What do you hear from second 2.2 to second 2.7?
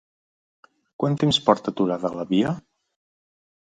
la via?